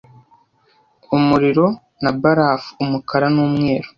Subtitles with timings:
[1.15, 1.65] Umuriro
[2.03, 3.87] na barafu, umukara n'umweru